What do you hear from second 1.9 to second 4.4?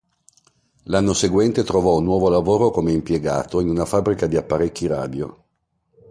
un nuovo lavoro come impiegato in una fabbrica di